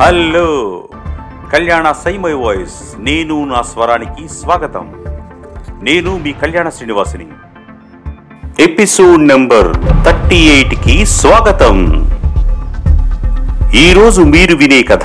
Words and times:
Hello. 0.00 0.84
కళ్యాణ 1.52 1.92
సైమై 1.92 2.32
voice. 2.32 2.96
నేను 2.98 3.44
నా 3.44 3.62
స్వరానికి 3.62 4.28
స్వాగతం. 4.28 4.92
నేను 5.82 6.18
మీ 6.18 6.32
కళ్యాణ 6.32 6.68
శ్రీనివాసిని. 6.68 7.26
ఎపిసోడ్ 8.62 9.28
నెంబర్ 9.28 9.76
థర్టీ 10.04 10.64
కి 10.84 11.06
స్వాగతం. 11.06 12.06
ఈరోజు 13.74 14.22
మీరు 14.22 14.56
వినే 14.56 14.82
కథ 14.82 15.04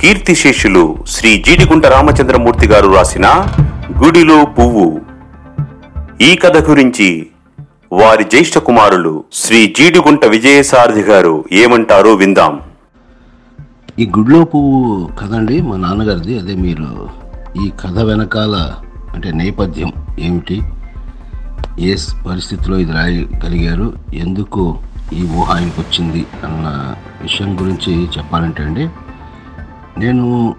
కీర్తిశేషులు 0.00 0.96
శ్రీ 1.06 1.42
జీడిగుంట 1.46 1.86
రామచంద్రమూర్తి 1.86 2.66
గారు 2.66 2.94
రాసిన 2.94 3.46
గుడిలో 4.04 4.44
పువ్వు. 4.44 5.00
ఈ 6.20 6.36
కథ 6.36 6.70
గురించి 6.70 7.26
వారి 7.92 8.24
జ్యేష్ఠ 8.24 8.58
కుమారులు 8.58 9.24
శ్రీ 9.32 9.74
జీడిగుంట 9.78 10.24
విజయసారథి 10.24 11.00
గారు 11.00 11.44
ఏమంటారో 11.52 12.14
విందాం. 12.14 12.60
ఈ 14.00 14.06
గుడ్లో 14.16 14.44
పువ్వు 14.44 15.08
కథ 15.18 15.32
అండి 15.34 15.60
మా 15.62 15.76
నాన్నగారిది? 15.76 16.38
అదే 16.38 16.54
మీరు 16.54 16.88
ఈ 17.62 17.70
కథ 17.80 17.98
వెనకాల 17.98 18.56
అంటే 19.14 19.32
నేపథ్యం 19.32 19.92
ఏమిటి? 20.18 20.62
ఏ 21.78 21.96
పరిస్థితిలో 22.26 22.78
ఇది 22.78 22.92
రాయగలిగారు? 22.92 23.92
ఎందుకు 24.14 24.78
ఈ 25.12 25.22
ఊహ 25.36 25.56
ఆయనకు 25.56 25.80
వచ్చింది? 25.80 26.26
అన్న 26.44 26.94
విషయం 27.22 27.50
గురించి 27.60 27.94
చెప్పాలంటే 28.18 28.62
అండి 28.62 28.88
నేను 29.98 30.54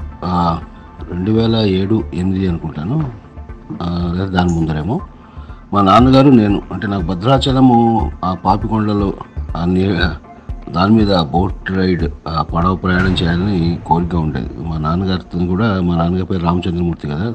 రెండు 1.11 1.31
వేల 1.31 1.55
ఏడు 1.55 2.03
ఎనిమిది 2.13 2.47
అనుకుంటాను. 2.47 2.97
లేదా 4.15 4.29
దాని 4.29 4.53
ముందరేమో. 4.53 5.01
మా 5.73 5.81
నాన్నగారు 5.81 6.29
నేను 6.29 6.61
అంటే 6.71 6.87
నాకు 6.87 7.03
భద్రాచలము 7.03 8.11
ఆ 8.25 8.33
పాపికొండలో 8.45 9.13
ఆ 9.57 9.65
దాని 10.75 10.93
మీద 10.95 11.11
బోట్ 11.33 11.71
రైడ్ 11.71 12.03
పడవ 12.53 12.75
ప్రయాణం 12.75 13.13
చేయాలని 13.13 13.79
కోరిక 13.87 14.15
ఉండేది. 14.15 14.49
మా 14.69 14.77
నాన్నగారితో 14.77 15.45
కూడా 15.45 15.67
మా 15.87 15.93
నాన్నగారి 15.95 16.25
పేరు 16.25 16.43
రామచంద్రమూర్తి 16.43 17.07
కదా. 17.07 17.33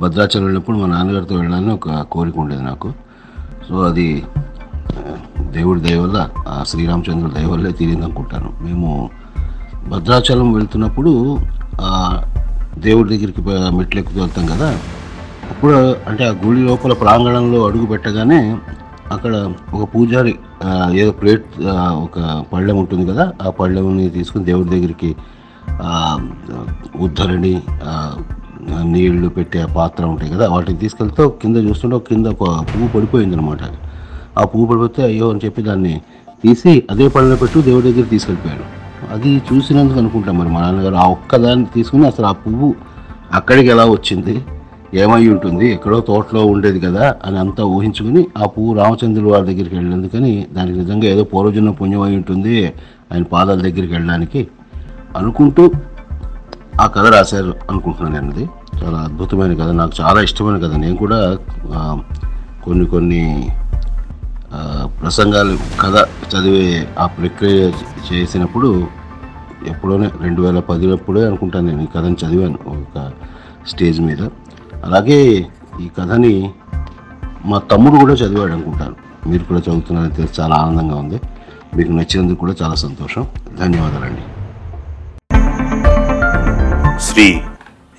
భద్రాచలం 0.00 0.44
వెళ్ళినప్పుడు 0.44 0.76
మా 0.76 0.86
నాన్నగారితో 0.86 1.34
వెళ్ళాలని 1.34 1.72
ఒక 1.72 2.00
కోరిక 2.14 2.38
ఉండేది 2.38 2.62
నాకు. 2.62 2.92
సో 3.68 3.74
అది 3.82 4.08
దేవుడి 5.40 5.80
దయ 5.80 5.98
వల్ల 5.98 6.18
ఆ 6.48 6.64
దయ 7.36 7.46
వల్లే 7.52 7.70
తీరింది 7.72 8.04
అనుకుంటాను. 8.04 8.50
మేము 8.62 9.10
భద్రాచలం 9.88 10.52
వెళ్తున్నప్పుడు 10.52 11.38
దేవుడి 12.78 13.08
దగ్గరికి 13.16 13.42
మెట్లు 13.76 14.00
ఎక్కుతూ 14.00 14.20
వెళ్తాం 14.20 14.46
కదా. 14.46 14.68
అప్పుడు 15.50 15.72
అంటే 16.08 16.22
ఆ 16.28 16.32
గుడి 16.44 16.60
లోపల 16.68 16.92
ప్రాంగణంలో 16.92 17.58
అడుగు 17.66 17.86
పెట్టగానే 17.86 18.40
అక్కడ 19.14 19.34
ఒక 19.74 19.84
పూజారి 19.92 20.32
ఏదో 21.00 21.12
ప్లేట్ 21.12 21.46
ఒక 22.04 22.18
పళ్ళెం 22.52 22.76
ఉంటుంది 22.78 23.04
కదా 23.10 23.24
ఆ 23.42 23.50
పళ్ళెంని 23.58 24.06
తీసుకుని 24.10 24.44
దేవుడి 24.44 24.70
దగ్గరికి 24.70 25.10
ఉద్ధరణి 27.00 27.54
నీళ్ళు 28.92 29.28
పెట్టే 29.28 29.62
పాత్ర 29.74 30.04
ఉంటాయి 30.06 30.30
కదా 30.32 30.46
వాటిని 30.48 30.78
తీసుకెళ్తే 30.78 31.24
కింద 31.42 31.56
చూస్తుంటే 31.66 31.96
ఒక 31.96 32.06
కింద 32.08 32.26
ఒక 32.36 32.44
పువ్వు 32.70 32.88
పడిపోయింది 32.94 33.36
అనమాట 33.36 33.62
ఆ 34.38 34.44
పువ్వు 34.44 34.66
పడిపోతే 34.66 35.02
అయ్యో 35.02 35.26
అని 35.30 35.42
చెప్పి 35.44 35.62
దాన్ని 35.62 35.94
తీసి 36.44 36.72
అదే 36.90 37.06
పళ్ళెం 37.08 37.36
పెట్టు 37.36 37.58
దేవుడి 37.68 37.86
దగ్గర 37.88 38.06
తీసుకెళ్ళిపోయాడు. 38.12 38.64
అది 39.14 39.30
చూసినందుకు 39.48 39.98
అనుకుంటాం 39.98 40.34
మరి 40.38 40.50
మా 40.54 40.60
నాన్నగారు 40.60 40.96
ఆ 40.96 41.06
ఒక్కదాన్ని 41.16 41.66
తీసుకుని 41.74 42.06
అసలు 42.06 42.26
ఆ 42.26 42.34
పువ్వు 42.42 42.68
అక్కడికి 43.32 43.68
ఎలా 43.68 43.84
వచ్చింది? 43.90 44.34
ఏమై 44.94 45.28
ఉంటుంది? 45.28 45.72
ఎక్కడో 45.72 46.00
తోటలో 46.00 46.46
ఉండేది 46.46 46.80
కదా 46.80 47.14
అని 47.24 47.38
అంతా 47.38 47.64
ఊహించుకుని 47.64 48.26
ఆ 48.38 48.46
పువ్వు 48.46 48.74
రామచంద్రుల 48.74 49.32
వారి 49.32 49.46
దగ్గరికి 49.46 49.74
వెళ్ళేందుకని 49.74 50.46
దానికి 50.52 50.78
నిజంగా 50.78 51.06
ఏదో 51.06 51.24
పూర్వజన్మ 51.24 51.70
పుణ్యం 51.70 52.00
అయి 52.00 52.16
ఉంటుంది 52.16 52.54
ఆయన 53.12 53.22
పాదాల 53.22 53.60
దగ్గరికి 53.60 53.92
వెళ్ళడానికి 53.92 54.48
అనుకుంటూ 55.16 55.70
ఆ 56.80 56.86
కథ 56.86 57.06
రాశారు 57.06 57.54
అనుకుంటున్నాను 57.70 58.14
నేను 58.14 58.32
అది. 58.32 58.44
చాలా 58.84 58.98
అద్భుతమైన 58.98 59.54
కథ. 59.54 59.70
నాకు 59.72 59.92
చాలా 60.00 60.20
ఇష్టమైన 60.20 60.56
కథ. 60.56 60.74
నేను 60.76 60.96
కూడా 60.96 61.18
కొన్ని 62.64 62.86
కొన్ని 62.86 63.22
ప్రసంగాలు 65.00 65.54
కథ 65.80 65.96
చదివే 66.30 66.88
ఆ 66.98 67.06
ప్రక్రియ 67.06 67.60
చేసినప్పుడు 68.08 68.68
ఎప్పుడోనే 69.66 70.10
రెండు 70.20 70.42
వేల 70.42 70.58
పదిలప్పుడే 70.60 71.26
అనుకుంటాను 71.26 71.66
నేను 71.66 71.82
ఈ 71.82 71.86
కథని 71.86 72.16
చదివాను 72.24 72.58
ఒక 72.66 73.10
స్టేజ్ 73.68 74.00
మీద. 74.00 74.22
అలాగే 74.84 75.46
ఈ 75.80 75.88
కథని 75.98 76.50
మా 77.44 77.58
తమ్ముడు 77.58 77.96
కూడా 77.96 78.14
చదివాడు 78.14 78.52
అనుకుంటాను 78.52 78.96
మీరు 79.26 79.44
కూడా 79.44 79.60
చదువుతున్నారని 79.60 80.14
తెలిసి 80.14 80.40
చాలా 80.40 80.54
ఆనందంగా 80.54 80.96
ఉంది. 80.96 81.20
మీకు 81.76 81.92
నచ్చినందుకు 81.92 82.38
కూడా 82.38 82.54
చాలా 82.62 82.74
సంతోషం. 82.74 83.28
ధన్యవాదాలండి. 83.60 84.22
శ్రీ 87.00 87.40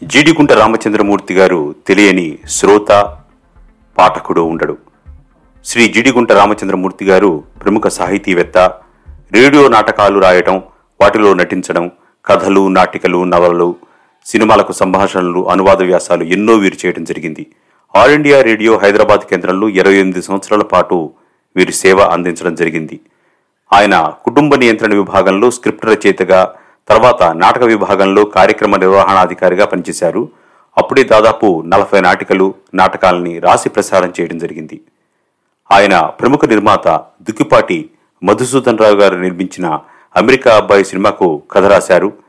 జీడికుంట 0.04 0.52
రామచంద్రమూర్తి 0.52 1.34
గారు 1.34 1.76
తెలియని 1.88 2.38
శ్రోత 2.50 3.18
పాఠకుడు 3.98 4.42
ఉండడు. 4.42 4.78
శ్రీ 5.66 5.88
జీడిగుంట 5.88 6.32
రామచంద్రమూర్తి 6.32 7.06
గారు 7.06 7.44
ప్రముఖ 7.64 7.88
సాహితీవేత్త 7.88 8.58
రేడియో 9.34 9.68
నాటకాలు 9.68 10.20
రాయటం 10.20 10.62
వాటిలో 11.02 11.34
నటించడం 11.34 11.92
కథలు 12.26 12.68
నాటికలు 12.68 13.24
నవలలు 13.24 13.76
సినిమాలకు 14.26 14.72
సంభాషణలు 14.72 15.50
అనువాద 15.50 15.82
వ్యాసాలు 15.82 16.24
ఎన్నో 16.24 16.54
వీరు 16.54 16.78
చేయడం 16.86 17.04
జరిగింది. 17.04 17.48
ఆల్ 17.96 18.12
ఇండియా 18.12 18.42
రేడియో 18.42 18.78
హైదరాబాద్ 18.78 19.20
కేంద్రంలో 19.20 19.70
ఇరవై 19.70 19.96
ఎనిమిది 19.96 20.22
సంవత్సరాల 20.22 20.62
పాటు 20.62 21.14
వీరు 21.56 21.72
సేవ 21.72 22.00
అందించడం 22.02 22.56
జరిగింది. 22.56 23.00
ఆయన 23.74 24.14
కుటుంబ 24.26 24.56
నియంత్రణ 24.56 24.94
విభాగంలో 24.94 25.52
స్క్రిప్ట్ 25.52 25.86
రచయితగా 25.86 26.54
తర్వాత 26.90 27.24
నాటక 27.24 27.64
విభాగంలో 27.64 28.26
కార్యక్రమ 28.26 28.76
నిర్వహణాధికారిగా 28.76 29.66
పనిచేశారు. 29.66 30.30
అప్పుడే 30.78 31.04
దాదాపు 31.04 31.64
నలభై 31.68 32.00
నాటికలు 32.00 32.54
నాటకాలని 32.74 33.40
రాసి 33.40 33.70
ప్రసారం 33.70 34.14
చేయడం 34.20 34.38
జరిగింది. 34.38 34.82
ఆయన 35.72 36.12
ప్రముఖ 36.20 36.46
నిర్మాత 36.46 36.88
దుక్కిపాటి 37.22 37.90
మధుసూదన్ 38.24 38.78
రావు 38.78 38.96
గారు 38.96 39.16
నిర్మించిన 39.16 39.80
అమెరికా 40.18 40.56
అబ్బాయి 40.56 40.86
సినిమాకు 40.86 41.42
కథ 41.52 41.64
రాశారు. 41.66 42.25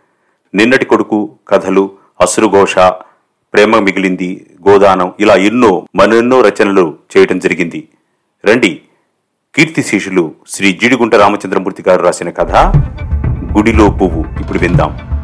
నిన్నటి 0.54 0.84
కొడుకు 0.84 1.30
కథలు 1.48 1.90
అసురుఘోష 2.20 2.78
ప్రేమ 3.54 3.78
మిగిలింది 3.78 4.46
గోదానం 4.68 5.12
ఇలా 5.20 5.34
ఎన్నో 5.34 5.86
మరెన్నో 5.94 6.40
రచనలు 6.40 6.94
చేయటం 7.16 7.38
జరిగింది. 7.38 7.88
రండి 8.46 8.80
కీర్తిశేషులు 9.54 10.34
శ్రీ 10.48 10.72
జీడిగుంట 10.72 11.14
రామచంద్రమూర్తి 11.14 11.84
గారు 11.88 12.02
రాసిన 12.02 12.30
కథ 12.30 12.56
గుడిలో 13.56 13.90
పువ్వు. 13.90 14.24
ఇప్పుడు 14.40 14.58
విందాం. 14.58 15.15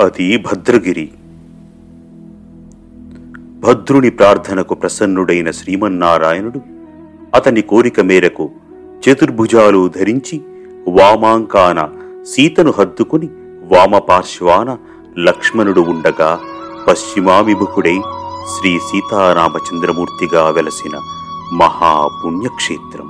అది 0.00 0.36
భద్రగిరి. 0.36 1.10
భద్రుని 3.60 4.10
ప్రార్థనకు 4.10 4.74
ప్రసన్నుడైన 4.74 5.50
శ్రీమన్నారాయణుడు 5.50 6.60
అతని 7.34 7.62
కోరిక 7.62 8.00
మేరకు 8.00 8.50
చతుర్భుజాలు 9.02 9.88
ధరించి 9.88 10.40
వామాంకాన 10.88 11.88
సీతను 12.22 12.72
హద్దుకుని 12.78 13.28
వామపార్శ్వాన 13.62 14.76
లక్ష్మణుడు 15.18 15.80
ఉండగా 15.80 16.40
పశ్చిమాభిముఖుడై 16.88 18.00
శ్రీ 18.46 18.78
సీతారామచంద్రమూర్తిగా 18.78 20.50
వెలసిన 20.50 21.00
మహాపుణ్యక్షేత్రం. 21.52 23.09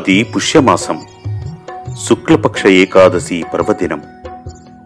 అది 0.00 0.22
పుష్యమాసం 0.22 1.02
శుక్లపక్ష 2.08 2.66
ఏకాదశి 2.66 3.44
పర్వదినం 3.54 4.02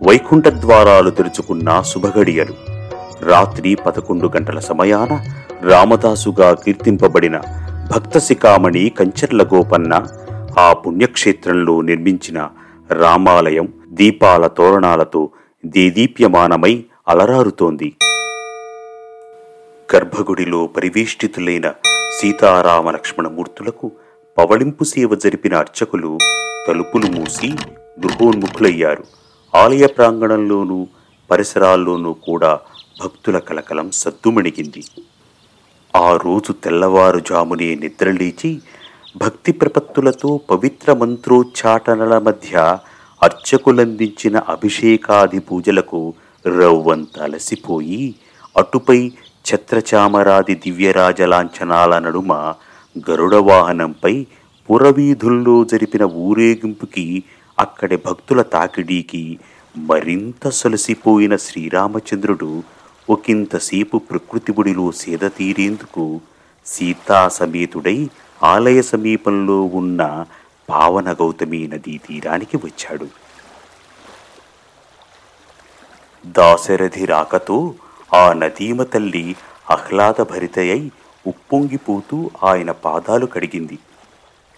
వైకుంఠ 0.07 0.47
ద్వారాలు 0.47 1.11
తెరుచుకున్న 1.11 1.83
శుభగడియలు. 1.83 2.55
రాత్రి 3.25 3.75
పదకొండు 3.75 4.31
గంటల 4.37 4.59
సమయాన 4.59 5.25
రామదాసుగా 5.69 6.55
కీర్తింపబడిన 6.55 7.41
భక్త 7.95 8.19
శిఖామణి 8.19 8.89
కంచర్ల 8.89 9.43
గోపన్న 9.43 10.07
ఆ 10.59 10.73
పుణ్యక్షేత్రంలో 10.73 11.81
నిర్మించిన 11.81 12.49
రామాలయం 12.91 13.69
దీపాల 13.89 14.47
తోరణాలతో 14.47 15.31
దేదీప్యమానమై 15.67 16.85
అలరారుతోంది. 17.09 17.95
గర్భగుడిలో 19.97 20.67
పరివేష్టితులైన 20.67 21.73
సీతారామ 22.21 22.91
లక్ష్మణ 22.91 23.29
మూర్తులకు 23.29 23.93
పవళింపు 24.39 24.85
సేవ 24.85 25.15
జరిపిన 25.15 25.55
అర్చకులు 25.55 26.19
తలుపులు 26.69 27.07
మూసి 27.07 27.49
గృహోన్ముఖులయ్యారు. 28.01 29.05
ఆలయ 29.55 29.87
ప్రాంగణంలోనూ 29.87 30.87
పరిసరాల్లోనూ 31.31 32.13
కూడా 32.13 32.61
భక్తుల 33.03 33.39
కలకలం 33.39 33.91
సద్దుమణిగింది. 33.91 34.83
ఆ 35.97 36.17
రోజు 36.17 36.53
తెల్లవారుజామునే 36.53 37.75
నిద్రలేచి 37.75 38.61
భక్తి 39.17 39.53
ప్రపత్తులతో 39.53 40.41
పవిత్ర 40.51 40.93
మంత్రోచ్చాటనల 40.93 42.19
మధ్య 42.19 42.79
అర్చకులందించిన 43.23 44.37
అభిషేకాది 44.39 45.39
పూజలకు 45.39 46.15
రవ్వంత 46.47 47.19
అలసిపోయి 47.19 48.15
అటుపై 48.57 49.13
ఛత్రచామరాది 49.47 50.55
దివ్యరాజ 50.55 51.23
లాంఛనాల 51.23 51.99
నడుమ 51.99 52.33
గరుడ 52.99 53.35
వాహనంపై 53.35 54.27
పురవీధుల్లో 54.71 55.65
జరిపిన 55.65 56.03
ఊరేగింపుకి 56.03 57.23
అక్కడి 57.59 57.97
భక్తుల 57.97 58.43
తాకిడీకి 58.43 59.39
మరింత 59.77 60.49
సొలసిపోయిన 60.49 61.37
శ్రీరామచంద్రుడు 61.37 62.63
ఒకంతసేపు 63.11 63.97
ప్రకృతి 63.99 64.53
బుడిలో 64.53 64.93
సేద 64.93 65.31
తీరేందుకు 65.37 66.21
సీతా 66.67 67.29
సమేతుడై 67.29 68.11
ఆలయ 68.43 68.83
సమీపంలో 68.83 69.63
ఉన్న 69.63 70.25
పావన 70.71 71.13
గౌతమి 71.13 71.69
నదీ 71.69 71.99
తీరానికి 71.99 72.57
వచ్చాడు. 72.57 73.07
దాశరథి 76.27 77.05
రాకతో 77.05 77.75
ఆ 78.15 78.33
నదీమ 78.33 78.83
తల్లి 78.83 79.37
ఆహ్లాదభరితయై 79.71 80.91
ఉప్పొంగిపోతూ 81.27 82.31
ఆయన 82.43 82.71
పాదాలు 82.71 83.27
కడిగింది. 83.27 83.79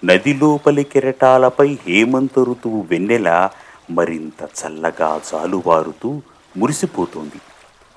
నది 0.05 0.35
లోపలి 0.35 0.85
కెరటాలపై 0.85 1.79
హేమంత 1.87 2.39
ఋతువు 2.39 2.85
వెన్నెల 2.91 3.49
మరింత 3.91 4.49
చల్లగా 4.61 5.21
జాలువారుతూ 5.33 6.21
మురిసిపోతోంది. 6.57 7.41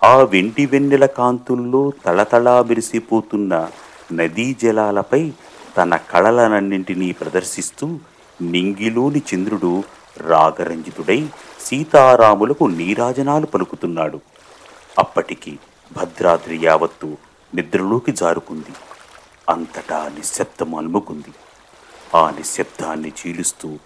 ఆ 0.04 0.18
వెండి 0.18 0.66
వెన్నెల 0.66 1.06
కాంతుల్లో 1.06 1.92
తళతళా 2.06 2.62
మెరిసిపోతున్న 2.62 3.68
నదీ 4.14 4.56
జలాలపై 4.64 5.32
తన 5.78 5.96
కళలనన్నింటినీ 5.96 7.12
ప్రదర్శిస్తూ 7.12 8.00
నింగిలోని 8.42 9.22
చంద్రుడు 9.36 9.84
రాగరంజితుడై 10.18 11.28
సీతారాములకు 11.60 12.64
నీరాజనాలు 12.66 13.46
పలుకుతున్నాడు. 13.46 14.20
అప్పటికి 15.00 15.60
భద్రాద్రి 15.98 16.60
యావత్తు 16.64 17.18
నిద్రలోకి 17.56 18.12
జారుకుంది. 18.12 18.74
అంతటా 19.50 20.12
నిశ్శబ్దం 20.16 20.76
అలుముకుంది. 20.76 21.34
ఆ 22.18 22.30
నిశ్శబ్దాన్ని 22.30 23.12
చీలుస్తూ 23.22 23.78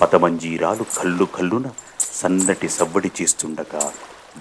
పతమంజీరాలు 0.00 0.84
కళ్ళు 0.98 1.24
కళ్ళున 1.24 1.70
సన్నటి 2.12 2.68
సవ్వడి 2.68 3.10
చేస్తుండగా 3.22 3.92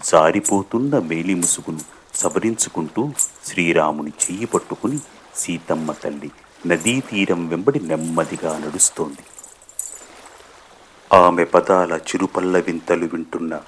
జారిపోతున్న 0.06 1.00
మేలి 1.00 1.34
ముసుగును 1.34 1.80
సవరించుకుంటూ 2.14 3.12
శ్రీరాముని 3.46 4.10
చెయ్యి 4.10 4.46
పట్టుకుని 4.46 5.00
సీతమ్మ 5.36 5.92
తల్లి 5.92 6.32
నదీ 6.68 7.00
తీరం 7.00 7.48
వెంబడి 7.48 7.80
నెమ్మదిగా 7.80 8.58
నడుస్తోంది. 8.58 9.24
ఆమె 11.16 11.44
పదాల 11.44 11.94
చిరుపల్ల 11.94 12.58
వింతలు 12.58 13.06
వింటున్న 13.06 13.60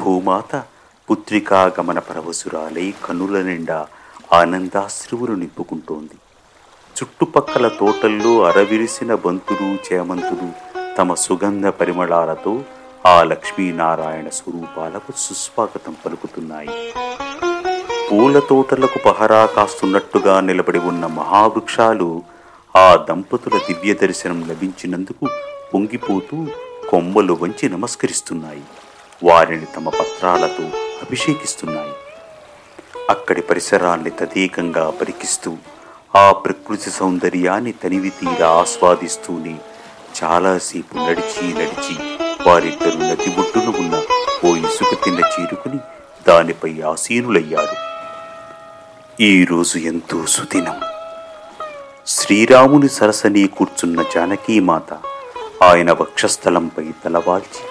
భూమాత 0.00 0.64
పుత్రికా 1.10 1.72
గమన 1.80 1.98
పరవశురాలై 1.98 2.94
కనుల 3.04 3.42
నిండా 3.42 3.86
ఆనందాశ్రువులు 4.32 5.32
నింపుకుంటోంది. 5.32 6.16
చుట్టుపక్కల 6.96 7.68
తోటల్లో 7.68 8.42
అరవిరిసిన 8.42 9.14
బంతులు 9.14 9.66
చేమంతులు 9.66 10.48
తమ 10.98 11.14
సుగంధ 11.14 11.66
పరిమళాలతో 11.66 12.62
ఆ 13.06 13.22
లక్ష్మీనారాయణ 13.22 14.28
స్వరూపాలకు 14.28 15.12
సుస్వాగతం 15.16 15.96
పలుకుతున్నాయి. 16.06 16.92
పూల 18.12 18.38
తోటలకు 18.38 18.98
పహరా 18.98 19.46
కాస్తున్నట్టుగా 19.46 20.40
నిలబడి 20.40 20.78
ఉన్న 20.78 21.06
మహావృక్షాలు 21.06 22.22
ఆ 22.76 23.06
దంపతుల 23.08 23.58
దివ్య 23.58 23.94
దర్శనం 23.94 24.48
లభించినందుకు 24.48 25.28
పొంగిపోతూ 25.74 26.46
కొమ్మలు 26.90 27.32
వంచి 27.42 27.68
నమస్కరిస్తున్నాయి. 27.68 28.62
వారిని 29.24 29.66
తమ 29.76 29.88
పత్రాలతో 29.88 30.64
అభిషేకిస్తున్నాయి. 31.02 31.92
అక్కడి 33.12 33.42
పరిసరాల్ని 33.42 34.10
తదేకంగా 34.10 34.90
పరికిస్తూ 34.90 35.50
ఆ 36.16 36.32
ప్రకృతి 36.32 36.90
సౌందర్యాన్ని 36.90 37.72
తనివి 37.72 38.10
తీరా 38.10 38.48
ఆస్వాదిస్తూనే 38.60 39.54
చాలాసేపు 40.18 40.94
నడిచి 40.96 41.44
నడిచి 41.54 41.94
వారిద్దరు 42.48 42.98
నది 42.98 43.30
ఒడ్డున 43.40 43.68
ఉన్న 43.82 43.94
ఓ 44.44 44.50
ఇసుక 44.56 45.04
తిన్న 45.04 45.20
చీరుకుని 45.34 45.78
దానిపై 46.28 46.72
ఆసీనులయ్యారు. 46.80 47.76
ఈ 49.22 49.44
రోజు 49.44 49.78
ఎంతో 49.78 50.26
సుదినం. 50.26 50.80
శ్రీరాముని 52.06 52.88
సరసని 52.88 53.46
కూర్చున్న 53.46 54.02
జానకీమాత 54.14 54.92
ఆయన 55.62 55.92
వక్షస్థలంపై 55.92 56.86
తలవాల్చి 57.04 57.62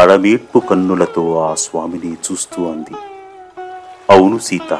అడమేట్పు 0.00 0.58
కన్నులతో 0.58 1.24
ఆ 1.42 1.54
స్వామిని 1.54 2.12
చూస్తూ 2.12 2.60
అంది. 2.72 2.96
అవును 4.10 4.38
సీత 4.38 4.78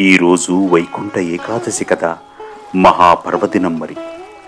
ఈరోజు 0.00 0.52
వైకుంఠ 0.52 1.18
ఏకాదశి 1.18 1.84
కదా 1.84 2.18
మహాపర్వదినం 2.76 3.78
మరి. 3.78 3.96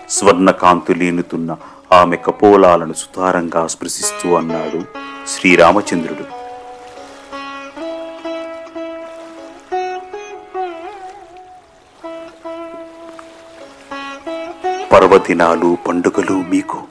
స్వర్ణకాంతులేనుతున్న 0.09 1.57
ఆమె 1.91 2.15
కపోలాలను 2.15 2.93
సుతారంగా 2.93 3.67
స్పృశిస్తూ 3.67 4.35
అన్నాడు 4.35 4.81
శ్రీరామచంద్రుడు. 5.27 6.25
పర్వదినాలు 14.91 15.77
పండుగలు 15.87 16.33
మీకు 16.33 16.81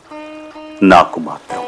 నాకు 0.82 1.20
మాత్రం. 1.20 1.64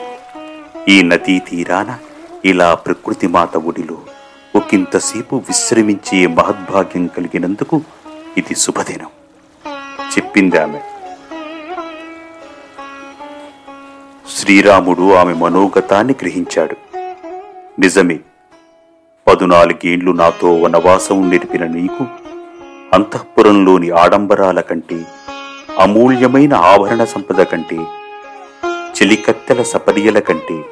ఈ 0.89 1.03
నదీ 1.03 1.39
తీరాన 1.39 1.99
ఇలా 2.45 2.75
ప్రకృతి 2.75 3.27
మాత 3.27 3.57
ఒడిలో 3.57 3.99
ఒకంతసేపు 4.57 5.37
విశ్రమించే 5.37 6.27
మహద్భాగ్యం 6.27 7.07
కలిగినందుకు 7.07 7.81
ఇది 8.37 8.55
శుభదినం. 8.55 9.07
చెప్పింది 10.13 10.59
ఆమె. 10.59 10.81
శ్రీరాముడు 14.37 15.13
ఆమె 15.15 15.35
మనోగతాన్ని 15.35 16.15
గ్రహించాడు. 16.23 16.77
నిజమే 17.81 18.19
పదునాలుగేండ్లు 19.27 20.13
నాతో 20.13 20.55
వనవాసం 20.55 21.31
నిలిపిన 21.31 21.67
నీకు 21.67 22.05
అంతఃపురంలోని 22.93 23.91
ఆడంబరాల 23.91 24.61
కంటే 24.61 25.05
అమూల్యమైన 25.79 26.55
ఆభరణ 26.55 27.05
సంపద 27.05 27.43
కంటే 27.43 27.77
చెలికత్తెల 28.91 29.63
సపర్యల 29.63 30.19
కంటే 30.19 30.65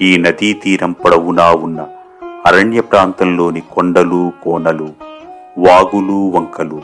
ఈ 0.00 0.16
నదీ 0.16 0.52
తీరం 0.52 0.92
పొడవునా 0.92 1.50
ఉన్న 1.50 1.86
అరణ్య 2.46 2.80
ప్రాంతంలోని 2.80 3.60
కొండలు 3.60 4.32
కోనలు 4.42 4.88
వాగులు 5.58 6.30
వంకలు 6.30 6.82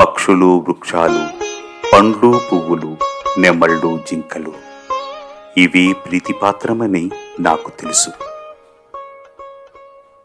పక్షులు 0.00 0.58
వృక్షాలు 0.58 1.28
పండ్లు 1.92 2.40
పువ్వులు 2.52 2.96
నెమళ్ళు 3.38 3.98
జింకలు. 4.10 4.52
ఇవి 5.56 5.94
ప్రీతిపాత్రమని 6.06 7.10
నాకు 7.40 7.70
తెలుసు. 7.70 8.10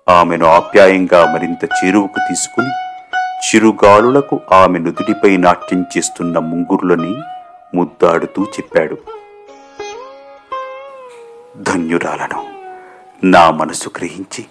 ఆమెను 0.09 0.45
ఆప్యాయంగా 0.45 1.33
మరింత 1.33 1.65
చేరువకు 1.65 2.19
తీసుకుని 2.29 2.69
చిరుగాలులకు 3.31 4.39
ఆమె 4.51 4.79
నుదుటిపై 4.79 5.37
నాట్యం 5.37 5.85
చేస్తున్న 5.97 6.39
ముంగురులని 6.39 7.15
ముద్దాడుతూ 7.77 8.43
చెప్పాడు. 8.43 8.97
ధన్యురాలను. 11.57 12.52
నా 13.25 13.51
మనసు 13.51 13.89
గ్రహించి 13.97 14.45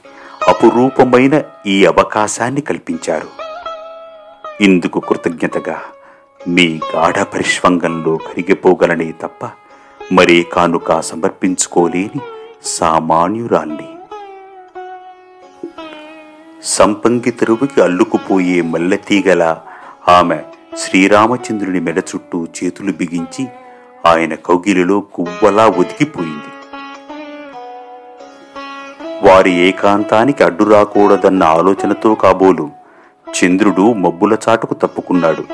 అపురూపమైన 0.48 1.42
ఈ 1.66 1.84
అవకాశాన్ని 1.84 2.60
కల్పించారు. 2.60 3.28
ఇందుకు 4.60 5.00
కృతజ్ఞతగా 5.00 5.80
మీ 6.48 6.80
గాఢ 6.94 7.22
పరిష్వంగంలో 7.22 8.16
కరిగిపోగలనే 8.16 9.12
తప్ప 9.22 9.50
మరే 10.12 10.42
కానుక 10.42 11.00
సమర్పించుకోలేని 11.00 12.20
సామాన్యురాల్ని. 12.64 13.88
సంపంగి 16.62 17.30
తెరువుకి 17.30 17.82
అల్లుకుపోయే 17.82 18.62
మల్లెతీగల 18.62 19.56
ఆమె 20.08 20.38
శ్రీరామచంద్రుని 20.78 21.80
మెడ 21.80 21.98
చుట్టూ 21.98 22.44
చేతులు 22.44 22.92
బిగించి 22.92 23.48
ఆయన 24.06 24.34
కౌగిలిలో 24.34 25.00
కువ్వలా 25.00 25.66
ఒదిగిపోయింది. 25.66 26.51
వారి 29.22 29.52
ఏకాంతానికి 29.68 30.44
అడ్డు 30.44 30.64
రాకూడదన్న 30.64 31.42
ఆలోచనతో 31.42 32.14
కాబోలు 32.14 32.70
చంద్రుడు 33.28 33.92
మబ్బుల 33.92 34.36
చాటుకు 34.48 34.74
తప్పుకున్నాడు. 34.74 35.44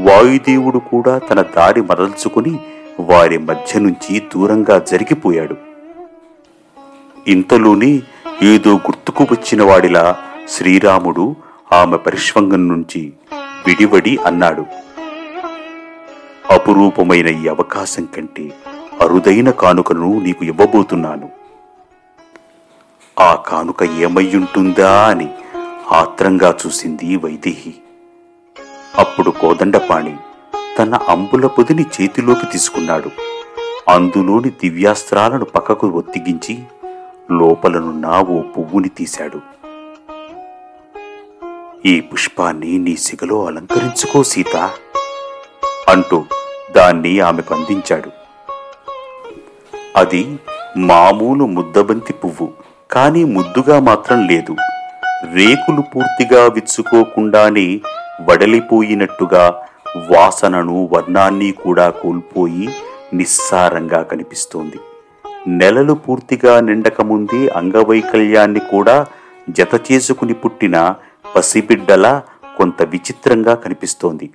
వాయుదేవుడు 0.00 0.78
కూడా 0.78 1.18
తన 1.18 1.42
దారి 1.42 1.80
మరల్చుకుని 1.80 2.60
వారి 3.00 3.38
మధ్య 3.38 3.80
నుంచి 3.80 4.22
దూరంగా 4.34 4.78
జరిగిపోయాడు. 4.78 5.56
ఇంతలోనే 7.28 8.02
ఏదో 8.42 8.72
గుర్తుకు 8.74 9.24
వచ్చిన 9.24 9.62
వాడిలా 9.62 10.16
శ్రీరాముడు 10.48 11.36
ఆమె 11.72 11.96
పరిష్వంగం 11.96 12.68
నుంచి 12.68 13.12
విడివడి 13.66 14.18
అన్నాడు. 14.26 14.64
అపురూపమైన 16.50 17.26
ఈ 17.26 17.48
అవకాశం 17.48 18.04
కంటే 18.16 18.52
అరుదైన 19.00 19.50
కానుకను 19.50 20.20
నీకు 20.20 20.44
ఇవ్వబోతున్నాను. 20.44 21.45
ఆ 23.18 23.34
కానుక 23.34 23.82
ఏమయ్యుంటుందా 23.82 25.04
అని 25.04 25.30
ఆత్రంగా 25.92 26.56
చూసింది 26.66 27.16
వైదేహి. 27.16 27.74
అప్పుడు 28.96 29.30
కోదండపాణి 29.30 30.16
తన 30.78 30.94
అంబుల 30.94 31.46
పొదిని 31.46 31.82
చేతిలోకి 31.82 32.46
తీసుకున్నాడు. 32.46 33.10
అందులోని 33.90 34.50
దివ్యాస్త్రాలను 34.50 35.44
పక్కకు 35.44 35.86
ఒత్తిగించి 35.86 36.58
లోపలనున్న 37.30 38.18
ఓ 38.18 38.42
పువ్వుని 38.42 38.88
తీశాడు. 38.88 39.40
ఈ 41.86 42.00
పుష్పాన్ని 42.00 42.78
నీ 42.78 42.96
సిగలో 42.96 43.46
అలంకరించుకో 43.46 44.22
సీత 44.22 44.56
అంటూ 45.88 46.24
దాన్ని 46.76 47.20
ఆమెకు 47.20 47.54
అందించాడు. 47.54 48.10
అది 49.96 50.38
మామూలు 50.76 51.46
ముద్దబంతి 51.46 52.12
పువ్వు. 52.12 52.65
కానీ 52.90 53.24
ముద్దుగా 53.24 53.80
మాత్రం 53.80 54.26
లేదు. 54.26 54.56
రేకులు 55.34 55.82
పూర్తిగా 55.82 56.46
విచ్చుకోకుండానే 56.46 57.80
వడలిపోయినట్టుగా 58.20 59.62
వాసనను 60.10 60.88
వర్ణాన్ని 60.92 61.52
కూడా 61.52 61.90
కోల్పోయి 61.90 62.68
నిస్సారంగా 63.14 64.02
కనిపిస్తోంది. 64.02 64.78
నెలలు 65.48 65.92
పూర్తిగా 65.92 66.60
నిండకముందే 66.60 67.48
అంగవైకల్యాన్ని 67.48 68.60
కూడా 68.60 69.06
జత 69.50 69.92
చేసుకుని 69.92 70.34
పుట్టిన 70.34 70.94
పసిబిడ్డలా 71.36 72.22
కొంత 72.58 72.82
విచిత్రంగా 72.82 73.54
కనిపిస్తోంది. 73.54 74.30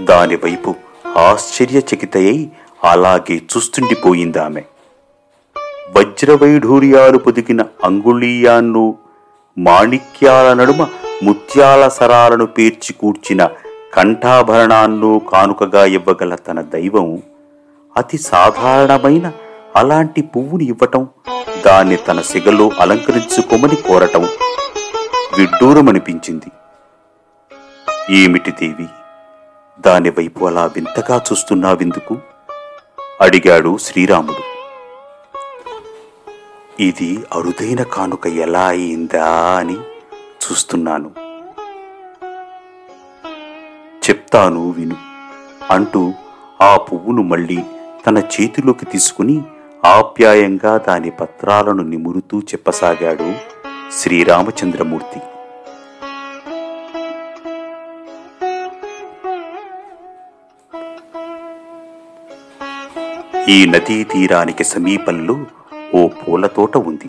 దానివైపు 0.00 0.74
ఆశ్చర్యచకితయై 1.18 2.48
అలాగే 2.84 3.36
చూస్తుండిపోయిందామె. 3.36 4.62
వజ్రవైఢూర్యాలు 5.94 7.18
పొదిగిన 7.18 7.62
అంగుళీయాన్ను 7.84 8.98
మాణిక్యాల 9.58 10.52
నడుమ 10.52 10.86
ముత్యాల 11.22 11.88
సరాలను 11.88 12.46
పేర్చి 12.46 12.92
కూర్చిన 12.92 13.48
కంఠాభరణాన్ను 13.94 15.20
కానుకగా 15.32 15.84
ఇవ్వగల 15.84 16.34
తన 16.34 16.60
దైవం. 16.60 17.22
అతి 17.96 18.18
సాధారణమైన 18.18 19.32
అలాంటి 19.76 20.22
పువ్వుని 20.22 20.64
ఇవ్వటం 20.64 21.08
దాన్ని 21.66 21.96
తన 21.96 22.20
సిగలో 22.20 22.70
అలంకరించుకోమని 22.80 23.76
కోరటం 23.76 24.22
విడ్డూరమనిపించింది. 25.38 26.52
ఏమిటి 28.10 28.50
దేవి 28.50 28.86
దానివైపు 29.80 30.44
అలా 30.44 30.64
వింతగా 30.66 31.22
చూస్తున్నావెందుకు? 31.32 32.16
అడిగాడు 33.20 33.78
శ్రీరాముడు. 33.82 34.55
ఇది 36.80 37.24
అరుదైన 37.34 37.82
కానుక 37.82 38.26
ఎలా 38.26 38.66
అయిందా 38.66 39.56
అని 39.56 39.76
చూస్తున్నాను. 40.16 41.10
చెప్తాను 44.08 44.70
విను. 44.70 44.96
అంటూ 45.70 46.12
ఆ 46.60 46.76
పువ్వును 46.76 47.22
మళ్ళీ 47.22 47.62
తన 48.06 48.18
చేతిలోకి 48.18 48.84
తీసుకుని 48.84 49.42
ఆప్యాయంగా 49.84 50.76
దాని 50.76 51.10
పత్రాలను 51.10 51.82
నిమురుతూ 51.82 52.40
చెప్పసాగాడు 52.40 53.34
శ్రీరామచంద్రమూర్తి. 53.92 55.20
ఈ 63.52 63.66
నదీ 63.66 64.04
తీరానికి 64.04 64.64
సమీపంలో 64.64 65.38
ఓ 65.96 66.08
పూల 66.08 66.46
తోట 66.46 66.76
ఉంది. 66.76 67.08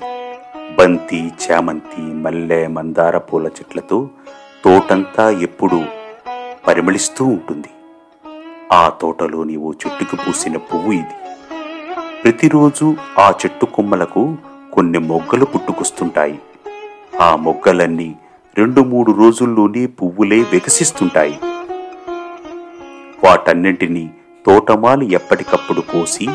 బంతి 0.80 1.20
చామంతి 1.44 2.02
మల్లె 2.24 2.68
మందార 2.68 3.18
పూల 3.18 3.46
చెట్లతో 3.48 4.10
తోటంతా 4.66 5.30
ఎప్పుడూ 5.30 5.80
పరిమళిస్తూ 6.68 7.26
ఉంటుంది. 7.26 7.70
ఆ 8.74 8.90
తోటలోని 9.02 9.56
ఓ 9.58 9.72
చెట్టుకు 9.72 10.16
పూసిన 10.16 10.58
పువ్వు 10.58 10.92
ఇది. 10.92 11.16
ప్రతిరోజు 12.24 12.96
ఆ 13.20 13.28
చెట్టు 13.30 13.66
కొమ్మలకు 13.66 14.24
కొన్ని 14.74 15.00
మొగ్గలు 15.00 15.46
పుట్టుకొస్తుంటాయి. 15.46 16.40
ఆ 17.22 17.36
మొగ్గలన్నీ 17.36 18.16
రెండు 18.58 18.82
మూడు 18.82 19.12
రోజుల్లోనే 19.12 19.86
పువ్వులే 19.86 20.40
వికసిస్తుంటాయి. 20.52 21.40
వాటన్నింటినీ 23.24 24.10
తోటమాలి 24.46 25.06
ఎప్పటికప్పుడు 25.12 25.82
కోసి 25.82 26.28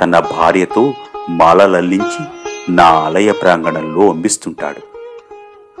తన 0.00 0.18
భార్యతో 0.18 0.94
మాలలల్లించి 1.28 2.24
నా 2.68 2.84
ఆలయ 2.84 3.32
ప్రాంగణంలో 3.32 4.10
అంబిస్తుంటాడు. 4.10 4.80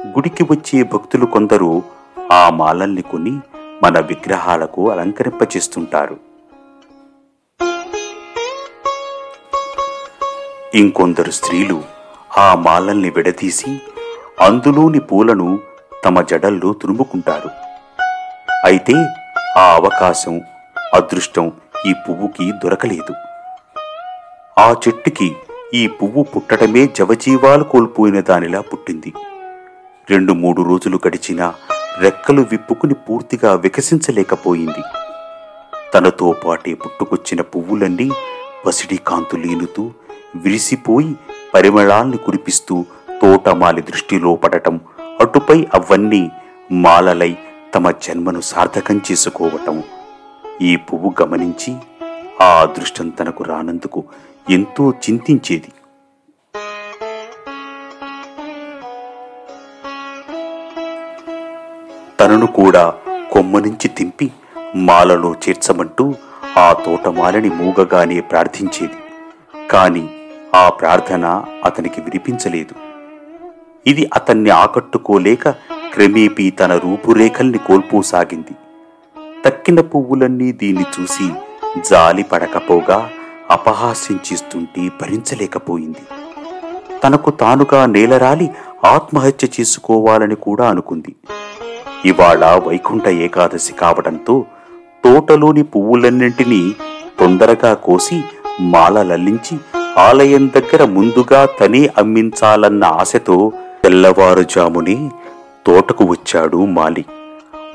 గుడికి 0.06 0.42
వచ్చే 0.42 0.82
భక్తులు 0.82 1.26
కొందరు 1.26 1.82
ఆ 2.32 2.50
మాలల్ని 2.50 3.02
కొని 3.02 3.30
మన 3.82 4.00
విగ్రహాలకు 4.00 4.90
అలంకరింపచేస్తుంటారు. 4.90 6.16
ఇంకొందరు 10.74 11.30
స్త్రీలు 11.30 11.82
ఆ 12.38 12.54
మాలల్ని 12.54 13.10
విడదీసి 13.10 13.78
అందులోని 14.40 15.00
పూలను 15.00 15.58
తమ 16.04 16.20
జడల్లో 16.20 16.72
తురుముకుంటారు. 16.72 17.50
అయితే 18.64 18.94
ఆ 19.58 19.74
అవకాశం 19.74 20.40
అదృష్టం 20.94 21.52
ఈ 21.86 21.94
పువ్వుకి 22.08 22.52
దొరకలేదు. 22.52 23.33
ఆ 24.58 24.72
చెట్టుకి 24.72 25.36
ఈ 25.74 25.86
పువ్వు 25.86 26.22
పుట్టడమే 26.22 26.86
జవజీవాలు 26.86 27.64
కోల్పోయిన 27.64 28.20
దానిలా 28.20 28.60
పుట్టింది. 28.60 29.12
రెండు 30.10 30.32
మూడు 30.32 30.62
రోజులు 30.62 30.98
గడిచినా 31.06 31.54
రెక్కలు 31.98 32.42
విప్పుకుని 32.42 32.94
పూర్తిగా 32.94 33.54
వికసించలేకపోయింది. 33.54 34.82
తనతో 35.94 36.34
పాటే 36.46 36.74
పుట్టుకొచ్చిన 36.74 37.40
పువ్వులన్నీ 37.40 38.10
పసిడి 38.66 38.96
కాంతులీనుతూ 38.96 39.90
విరిసిపోయి 40.36 41.14
పరిమళాల్ని 41.54 42.16
కురిపిస్తూ 42.16 42.84
తోటమాలి 43.22 43.82
దృష్టిలో 43.82 44.34
పడటం 44.34 44.80
అటుపై 45.20 45.66
అవన్నీ 45.74 46.30
మాలలై 46.72 47.36
తమ 47.74 47.90
జన్మను 47.90 48.40
సార్థకం 48.40 49.00
చేసుకోవటం. 49.10 49.82
ఈ 50.62 50.76
పువ్వు 50.76 51.14
గమనించి 51.22 51.74
ఆ 52.42 52.62
అదృష్టం 52.62 53.08
తనకు 53.08 53.44
రానందుకు 53.44 54.04
ఎంతో 54.50 54.90
చింతించేది. 54.90 55.72
తనను 62.20 62.46
కూడా 62.46 62.94
కొమ్మ 63.32 63.58
నుంచి 63.58 63.88
తింపి 63.88 64.30
మాలలో 64.76 65.32
చేర్చమంటూ 65.32 66.14
ఆ 66.58 66.72
తోటమాలని 66.72 67.50
మూగగానే 67.50 68.20
ప్రార్థించేది. 68.20 68.98
కాని 69.68 70.08
ఆ 70.54 70.68
ప్రార్థన 70.68 71.44
అతనికి 71.64 72.00
వినిపించలేదు. 72.00 72.74
ఇది 73.86 74.10
అతన్ని 74.14 74.50
ఆకట్టుకోలేక 74.50 75.48
క్రమేపీ 75.92 76.50
తన 76.50 76.76
రూపురేఖల్ని 76.76 77.58
కోల్పోసాగింది. 77.58 78.54
తక్కిన 79.44 79.80
పువ్వులన్నీ 79.80 80.52
దీన్ని 80.52 80.84
చూసి 81.00 81.32
జాలి 81.90 82.22
పడకపోగా 82.22 83.10
అపహాస్యం 83.50 84.18
చేస్తుంటే 84.32 84.88
భరించలేకపోయింది. 85.02 85.98
తనకు 87.04 87.30
తానుగా 87.30 87.86
నేలరాలి 87.86 88.50
ఆత్మహత్య 88.84 89.48
చేసుకోవాలని 89.60 90.34
కూడా 90.34 90.68
అనుకుంది. 90.68 91.14
ఇవాళ 92.06 92.62
వైకుంఠ 92.66 93.08
ఏకాదశి 93.08 93.72
కావడంతో 93.72 94.44
తోటలోని 95.04 95.62
పువ్వులన్నింటినీ 95.62 96.72
తొందరగా 97.20 97.74
కోసి 97.74 98.24
మాలలల్లించి 98.60 99.58
ఆలయం 99.98 100.48
దగ్గర 100.48 100.84
ముందుగా 100.84 101.48
తనే 101.60 101.90
అమ్మించాలన్న 101.98 102.84
ఆశతో 102.84 103.52
తెల్లవారుజామునే 103.84 105.10
తోటకు 105.66 106.04
వచ్చాడు 106.04 106.56
మాలి. 106.56 107.04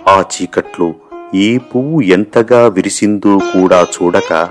ఆ 0.07 0.21
చీకట్లో 0.21 0.93
ఈ 1.35 1.57
పువ్వు 1.57 2.01
ఎంతగా 2.01 2.67
విరిసిందో 2.67 3.37
కూడా 3.37 3.83
చూడక 3.83 4.49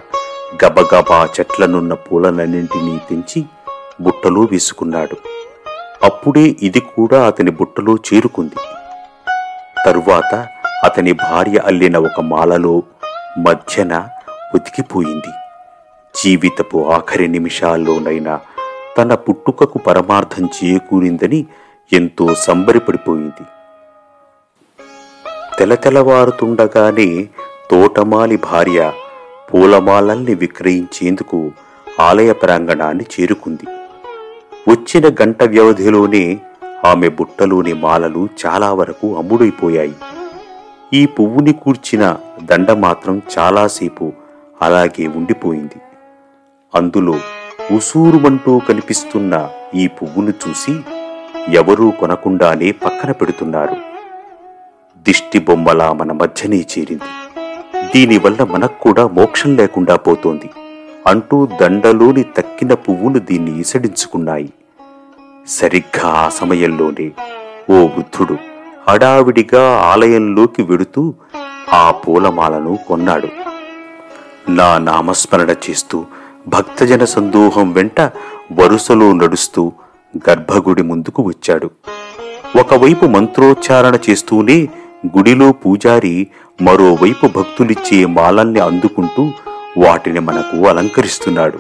గబగబా 0.55 1.29
చెట్లనున్న 1.41 1.95
పూలనన్నింటినీ 1.95 3.01
తెంచి 3.11 3.45
బుట్టలో 4.01 4.41
వేసుకున్నాడు. 4.41 5.17
అప్పుడే 6.05 6.57
ఇది 6.63 6.81
కూడా 6.81 7.27
అతని 7.27 7.51
బుట్టలో 7.51 7.95
చేరుకుంది. 7.95 8.55
తరువాత 9.87 10.47
అతని 10.85 11.13
భార్య 11.13 11.59
అల్లిన 11.59 11.99
ఒక 11.99 12.21
మాలలో 12.21 12.83
మధ్యన 13.39 14.09
ఉతికిపోయింది. 14.55 15.33
జీవితపు 16.23 16.91
ఆఖరి 16.91 17.29
నిమిషాల్లోనైనా 17.29 18.41
తన 18.99 19.15
పుట్టుకకు 19.15 19.79
పరమార్థం 19.79 20.47
చేకూరిందని 20.47 21.47
ఎంతో 21.93 22.35
సంబరిపడిపోయింది. 22.35 23.45
తెలతెలవారుతుండగానే 25.59 27.29
తోటమాలి 27.71 28.37
భార్య 28.37 28.93
పూలమాలల్ని 29.55 30.35
విక్రయించేందుకు 30.35 31.51
ఆలయ 32.01 32.33
ప్రాంగణాన్ని 32.33 33.05
చేరుకుంది. 33.15 33.67
వచ్చిన 34.71 35.09
గంట 35.23 35.43
వ్యవధిలోనే 35.43 36.41
ఆమె 36.87 37.09
బుట్టలోని 37.09 37.73
మాలలు 37.73 38.29
చాలా 38.47 38.73
వరకు 38.73 39.17
అమ్ముడైపోయాయి. 39.19 39.95
ఈ 40.95 41.07
పువ్వుని 41.07 41.53
కూర్చిన 41.53 42.17
దండ 42.45 42.71
మాత్రం 42.71 43.23
చాలాసేపు 43.39 44.13
అలాగే 44.63 45.07
ఉండిపోయింది. 45.07 45.81
అందులో 46.75 47.17
ఉసూరుమంటూ 47.73 48.61
కనిపిస్తున్న 48.69 49.49
ఈ 49.75 49.89
పువ్వును 49.89 50.33
చూసి 50.45 50.81
ఎవరూ 51.53 51.91
కొనకుండానే 51.91 52.71
పక్కన 52.71 53.13
పెడుతున్నారు. 53.13 53.77
దిష్టి 54.99 55.39
బొమ్మలా 55.39 55.93
మన 55.93 56.13
మధ్యనే 56.13 56.57
చేరింది. 56.57 57.18
దీనివల్ల 57.95 58.45
మనకు 58.45 58.81
కూడా 58.81 59.07
మోక్షం 59.07 59.57
లేకుండా 59.57 59.97
పోతోంది. 59.97 60.51
అంటూ 61.07 61.49
దండలోని 61.61 62.23
తక్కిన 62.23 62.75
పువ్వులు 62.75 63.19
దీన్ని 63.19 63.61
ఈసడించుకున్నాయి. 63.61 64.53
సరిగ్గా 65.49 66.09
ఆ 66.09 66.29
సమయంలోనే 66.29 67.13
ఓ 67.71 67.87
వృద్ధుడు 67.87 68.37
హడావిడిగా 68.89 69.77
ఆలయంలోకి 69.77 70.63
వెడుతూ 70.63 71.15
ఆ 71.73 71.91
పూలమాలను 71.91 72.79
కొన్నాడు. 72.89 73.29
నా 74.51 74.79
నామస్మరణ 74.79 75.51
చేస్తూ 75.51 76.05
భక్తజన 76.49 77.05
సందోహం 77.05 77.73
వెంట 77.73 78.01
వరుసలో 78.53 79.13
నడుస్తూ 79.13 79.73
గర్భగుడి 80.31 80.83
ముందుకు 80.83 81.23
వచ్చాడు. 81.23 81.71
ఒకవైపు 82.61 83.07
మంత్రోచ్చారణ 83.07 83.99
చేస్తూనే 84.11 84.69
గుడిలో 85.19 85.53
పూజారి 85.53 86.27
మరోవైపు 86.61 87.27
భక్తులిచ్చే 87.27 88.07
మాలల్ని 88.07 88.61
అందుకుంటూ 88.61 89.31
వాటిని 89.85 90.21
మనకు 90.21 90.69
అలంకరిస్తున్నాడు. 90.69 91.59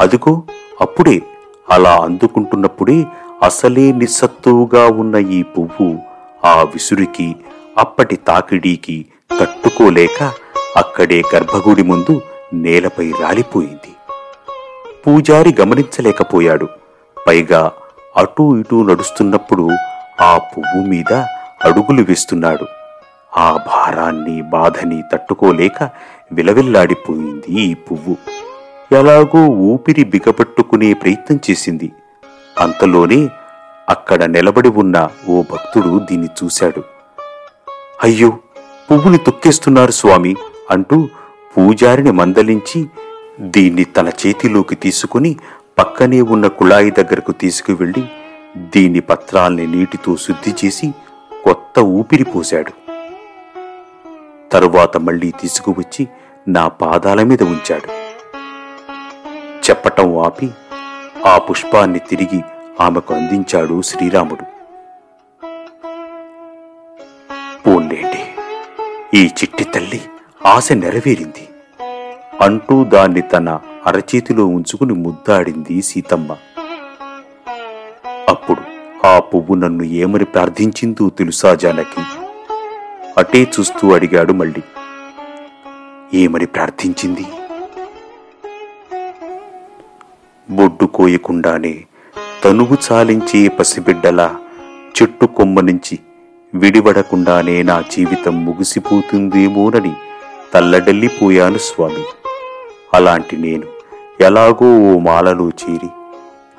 అదుగో 0.00 0.42
అప్పుడే 0.80 1.22
అలా 1.70 1.96
అందుకుంటున్నప్పుడే 1.96 3.04
అసలే 3.42 3.92
నిస్సత్తువుగా 3.92 4.86
ఉన్న 4.86 5.14
ఈ 5.14 5.42
పువ్వు 5.42 5.98
ఆ 6.44 6.62
విసురికి 6.62 7.36
అప్పటి 7.78 8.16
తాకిడీకి 8.16 9.06
తట్టుకోలేక 9.40 10.32
అక్కడే 10.76 11.22
గర్భగుడి 11.34 11.82
ముందు 11.82 12.20
నేలపై 12.52 13.12
రాలిపోయింది. 13.20 13.92
పూజారి 15.06 15.54
గమనించలేకపోయాడు. 15.60 16.68
పైగా 17.28 17.72
అటూ 18.16 18.56
ఇటూ 18.56 18.82
నడుస్తున్నప్పుడు 18.82 19.68
ఆ 20.22 20.38
పువ్వు 20.38 20.86
మీద 20.86 21.12
అడుగులు 21.64 22.02
వేస్తున్నాడు. 22.02 22.85
ఆ 23.36 23.56
భారాన్ని 23.66 24.42
బాధని 24.42 25.02
తట్టుకోలేక 25.12 25.90
విలవిల్లాడిపోయింది 26.32 27.60
ఈ 27.60 27.74
పువ్వు. 27.74 28.16
ఎలాగో 28.92 29.46
ఊపిరి 29.46 30.04
బిగపట్టుకునే 30.04 30.92
ప్రయత్నం 30.92 31.40
చేసింది. 31.50 31.92
అంతలోనే 32.60 33.28
అక్కడ 33.88 34.24
నిలబడి 34.24 34.68
ఉన్న 34.68 35.08
ఓ 35.28 35.42
భక్తుడు 35.42 35.98
దీన్ని 35.98 36.28
చూశాడు. 36.44 36.82
అయ్యో 38.02 38.38
పువ్వుని 38.90 39.18
తొక్కేస్తున్నారు 39.18 39.90
స్వామి 39.90 40.36
అంటూ 40.70 41.08
పూజారిని 41.56 42.10
మందలించి 42.10 42.86
దీన్ని 43.40 43.84
తన 43.84 44.08
చేతిలోకి 44.08 44.74
తీసుకుని 44.74 45.36
పక్కనే 45.78 46.20
ఉన్న 46.20 46.46
కుళాయి 46.46 46.90
దగ్గరకు 46.90 47.32
తీసుకువెళ్ళి 47.32 48.04
దీని 48.76 49.00
పత్రాల్ని 49.00 49.66
నీటితో 49.66 50.16
శుద్ధి 50.16 50.54
చేసి 50.64 50.90
కొత్త 51.44 51.80
ఊపిరి 51.80 52.24
పోశాడు. 52.24 52.85
తరువాత 54.52 54.96
మళ్ళీ 54.96 55.32
తీసుకువచ్చి 55.40 56.08
నా 56.48 56.68
పాదాల 56.68 57.22
మీద 57.22 57.42
ఉంచాడు. 57.42 58.06
చెప్పటం 59.70 60.18
ఆపి 60.18 60.50
ఆ 61.26 61.38
పుష్పాన్ని 61.38 61.98
తిరిగి 61.98 62.40
ఆమెకు 62.80 63.14
అందించాడు 63.14 63.82
శ్రీరాముడు. 63.82 64.56
పోన్లేండి. 67.66 68.26
ఈ 69.18 69.26
చిట్టి 69.26 69.64
తల్లి 69.64 70.02
ఆశ 70.46 70.72
నెరవేరింది. 70.72 71.48
అంటూ 72.40 72.84
దాన్ని 72.84 73.22
తన 73.22 73.60
అరచేతిలో 73.86 74.46
ఉంచుకుని 74.46 74.92
ముద్దాడింది 74.92 75.82
సీతమ్మ. 75.82 76.36
అప్పుడు 78.28 78.60
ఆ 79.06 79.18
పువ్వు 79.18 79.54
నన్ను 79.54 79.82
ఏమని 79.82 80.24
ప్రార్థించిందో 80.24 81.08
తెలుసా 81.08 81.54
జానకి? 81.54 82.15
అటే 83.18 83.52
చూస్తూ 83.60 83.94
అడిగాడు 83.94 84.32
మళ్ళీ. 84.32 84.62
ఏమని 86.14 86.46
ప్రార్థించింది? 86.46 87.26
బొడ్డు 90.50 90.86
కోయకుండానే 90.86 91.84
తనువు 92.44 92.92
చాలించే 92.92 93.48
పసిబిడ్డలా 93.48 94.36
చెట్టు 95.02 95.26
కొమ్మ 95.26 95.60
నుంచి 95.60 95.98
విడివడకుండానే 96.54 97.62
నా 97.62 97.80
జీవితం 97.80 98.44
ముగిసిపోతుందేమోనని 98.44 99.92
తల్లడల్లిపోయాను 100.54 101.58
స్వామి. 101.58 102.04
అలాంటి 102.94 103.36
నేను 103.36 103.66
ఎలాగో 104.20 104.94
ఓ 104.94 104.98
మాలలో 104.98 105.48
చేరి 105.48 105.88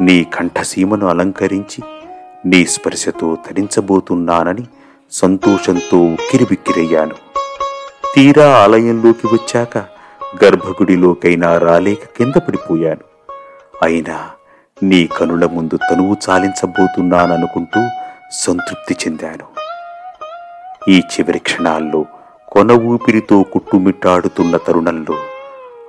నీ 0.04 0.24
కంఠసీమను 0.24 1.08
అలంకరించి 1.08 1.84
నీ 2.46 2.65
స్పర్శతో 2.65 3.38
తరించబోతున్నానని 3.50 4.63
సంతోషంతో 5.12 5.98
ఉక్కిరిబిక్కిరయ్యాను 5.98 7.15
తీరా 8.15 8.58
ఆలయంలోకి 8.58 9.28
వచ్చాక 9.28 9.78
గర్భగుడిలోకైనా 10.43 11.58
రాలేక 11.58 12.06
కింద 12.17 12.34
పడిపోయాను. 12.34 13.06
అయినా 13.84 14.30
నీ 14.84 15.08
కనుల 15.08 15.46
ముందు 15.46 15.78
తనువు 15.78 16.17
చాలించబోతున్నాననుకుంటూ 16.30 17.82
సంతృప్తి 18.32 18.93
చెందాను. 18.93 19.48
ఈ 20.89 21.00
చివరి 21.00 21.39
క్షణాల్లో 21.39 22.06
కొన 22.48 22.72
ఊపిరితో 22.72 23.43
కుట్టుమిట్టాడుతున్న 23.43 24.58
తరుణంలో 24.58 25.17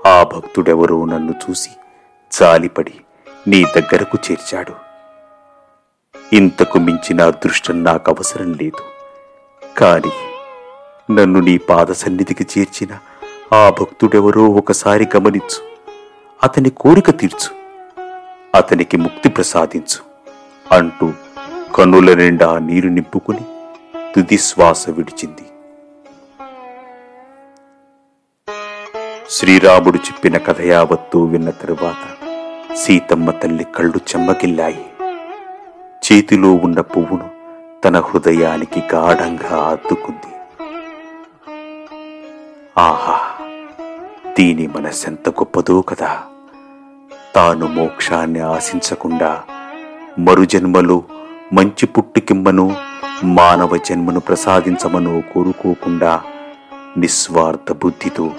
ఆ 0.07 0.23
భక్తుడెవరో 0.23 1.05
నన్ను 1.05 1.35
చూసి 1.51 1.71
జాలిపడి 2.33 2.95
నీ 3.47 3.65
దగ్గరకు 3.65 4.19
చేర్చాడు. 4.31 4.73
ఇంతకు 6.33 6.79
మించిన 6.79 7.23
అదృష్టం 7.23 7.85
నాకు 7.85 8.13
అవసరం 8.13 8.53
లేదు. 8.53 8.98
కాని 9.79 10.11
నన్ను 11.13 11.41
నీ 11.41 11.59
పాద 11.59 11.87
సన్నిధికి 11.87 12.47
చేర్చిన 12.59 12.99
ఆ 13.55 13.71
భక్తుడెవరో 13.81 14.45
ఒకసారి 14.45 15.09
గమనించు. 15.17 15.63
అతని 16.43 16.71
కోరిక 16.71 17.11
తీర్చు. 17.11 17.55
అతనికి 18.55 18.97
ముక్తి 18.97 19.29
ప్రసాదించు. 19.29 20.03
అంటూ 20.75 21.13
కన్నుల 21.75 22.15
నిండా 22.15 22.59
నీరు 22.59 22.89
నింపుకుని 22.89 23.41
తుది 24.15 24.39
శ్వాస 24.39 24.91
విడిచింది. 24.91 25.43
శ్రీరాముడు 29.31 29.99
చెప్పిన 29.99 30.39
కథ 30.39 30.61
యావత్తూ 30.61 31.25
విన్న 31.25 31.51
తరువాత 31.51 32.27
సీతమ్మ 32.75 33.31
తల్లి 33.31 33.65
కళ్ళు 33.65 33.97
చెమ్మగిల్లాయి. 33.97 34.87
చేతిలో 36.13 36.53
ఉన్న 36.53 36.81
పువ్వును 36.81 37.38
తన 37.85 38.01
హృదయానికి 38.01 38.83
గాఢంగా 38.95 39.69
అద్దుకుంది. 39.69 40.33
ఆహా 42.79 43.21
దీని 44.39 44.67
మనసెంత 44.67 45.29
గొప్పదో 45.29 45.81
కదా. 45.81 46.23
తాను 47.35 47.67
మోక్షాన్ని 47.67 48.41
ఆశించకుండా 48.41 49.43
మరుజన్మలో 50.19 51.03
మంచి 51.53 51.87
పుట్టుకిమ్మను 51.87 52.77
మానవ 53.25 53.77
జన్మను 53.77 54.21
ప్రసాదించమనో 54.21 55.21
కోరుకోకుండా 55.21 56.23
నిస్వార్థ 56.97 57.73
బుద్ధితో 57.73 58.31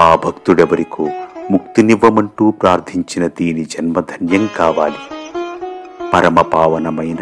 ఆ 0.00 0.14
భక్తుడెవరికో 0.14 1.08
ముక్తినివ్వమంటూ 1.50 2.50
ప్రార్థించిన 2.50 3.26
దీని 3.26 3.64
జన్మ 3.64 4.00
ధన్యం 4.00 4.48
కావాలి. 4.56 5.02
పరమ 6.14 6.40
పావనమైన 6.40 7.16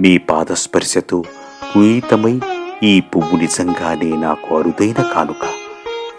మీ 0.00 0.18
పాదస్పర్శతో 0.18 1.24
పునీతమై 1.76 2.40
ఈ 2.82 3.00
పువ్వు 3.00 3.38
నిజంగానే 3.38 4.16
నాకు 4.16 4.58
అరుదైన 4.58 5.02
కానుక. 5.02 5.48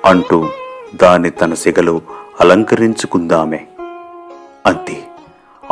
అంటూ 0.06 0.50
దాన్ని 0.96 1.30
తన 1.30 1.54
సెగలో 1.54 2.02
అలంకరించుకుందామే. 2.42 3.68
అంతే. 4.65 5.04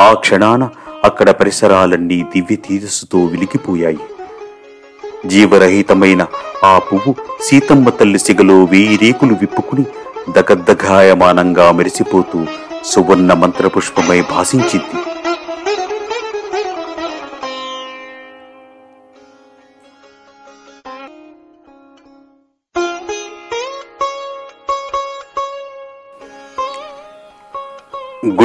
ఆ 0.00 0.12
క్షణాన 0.12 0.68
అక్కడ 1.04 1.30
పరిసరాలన్నీ 1.30 2.22
దివ్య 2.22 2.56
తేజస్సుతో 2.56 3.24
వెలిగిపోయాయి. 3.24 3.98
జీవరహితమైన 5.26 6.26
ఆ 6.64 6.78
పువ్వు 6.78 7.14
సీతమ్మ 7.42 7.88
తల్లి 7.88 8.18
సిగలో 8.18 8.64
వేయి 8.64 8.96
రేకులు 8.96 9.34
విప్పుకుని 9.34 9.84
దగద్దగాయమానంగా 10.30 11.72
మెరిసిపోతూ 11.72 12.46
సువర్ణ 12.84 13.32
మంత్రపుష్పమై 13.32 14.20
భాసించింది. 14.20 15.07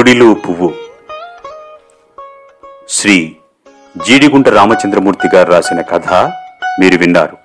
గుడిలో 0.04 0.34
పువ్వు. 0.34 0.72
శ్రీ 2.88 3.36
జీడిగుంట 4.06 4.48
రామచంద్రమూర్తి 4.48 5.36
గారు 5.36 5.52
రాసిన 5.52 5.80
కథ 5.80 6.12
మీరు 6.80 6.98
విన్నారు. 6.98 7.36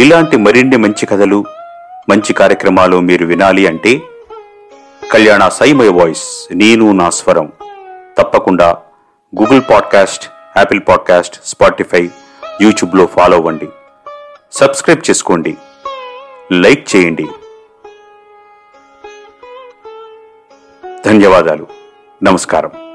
ఇలాంటి 0.00 0.36
మరిన్ని 0.36 0.76
మంచి 0.76 1.06
కథలు 1.06 1.44
మంచి 2.10 2.32
కార్యక్రమాలు 2.32 3.00
మీరు 3.00 3.26
వినాలి 3.26 3.66
అంటే 3.66 4.00
కళ్యాణ 5.12 5.48
సైమయ 5.48 5.88
వాయిస్ 5.88 6.48
నేను 6.52 6.92
నా 6.92 7.10
స్వరం. 7.10 7.52
తప్పకుండా 8.18 8.76
Google 9.40 9.62
podcast 9.70 10.30
Apple 10.56 10.80
podcast 10.88 11.40
Spotify 11.44 12.10
యూట్యూబ్లో 12.60 13.06
ఫాలో 13.06 13.36
అవ్వండి. 13.36 13.68
సబ్స్క్రైబ్ 14.52 15.10
చేసుకోండి. 15.10 15.56
లైక్ 16.52 16.96
చేయండి. 16.96 17.28
ధన్యవాదాలు. 21.06 21.66
నమస్కారం. 22.22 22.87